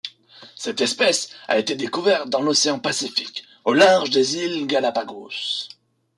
Cette 0.55 0.81
espèce 0.81 1.29
a 1.47 1.59
été 1.59 1.75
découverte 1.75 2.27
dans 2.27 2.41
l'océan 2.41 2.79
Pacifique 2.79 3.43
au 3.65 3.73
large 3.73 4.09
des 4.09 4.37
îles 4.37 4.65
Galápagos. 4.65 5.69